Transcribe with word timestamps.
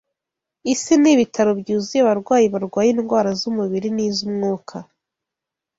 Isi 0.73 0.93
ni 1.01 1.09
ibitaro 1.15 1.51
byuzuye 1.61 1.99
abarwayi 2.03 2.47
barwaye 2.53 2.89
indwara 2.91 3.29
z’umubiri 3.39 3.89
n’iz’umwuka 3.95 4.75